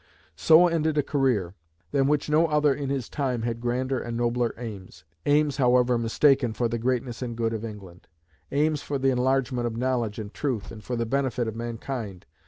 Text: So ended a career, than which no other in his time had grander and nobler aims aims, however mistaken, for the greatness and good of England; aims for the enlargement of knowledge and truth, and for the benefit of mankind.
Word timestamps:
So 0.35 0.65
ended 0.67 0.97
a 0.97 1.03
career, 1.03 1.53
than 1.91 2.07
which 2.07 2.27
no 2.27 2.47
other 2.47 2.73
in 2.73 2.89
his 2.89 3.07
time 3.07 3.43
had 3.43 3.61
grander 3.61 3.99
and 3.99 4.17
nobler 4.17 4.51
aims 4.57 5.03
aims, 5.27 5.57
however 5.57 5.95
mistaken, 5.99 6.53
for 6.53 6.67
the 6.67 6.79
greatness 6.79 7.21
and 7.21 7.37
good 7.37 7.53
of 7.53 7.63
England; 7.63 8.07
aims 8.51 8.81
for 8.81 8.97
the 8.97 9.11
enlargement 9.11 9.67
of 9.67 9.77
knowledge 9.77 10.17
and 10.17 10.33
truth, 10.33 10.71
and 10.71 10.83
for 10.83 10.95
the 10.95 11.05
benefit 11.05 11.47
of 11.47 11.55
mankind. 11.55 12.25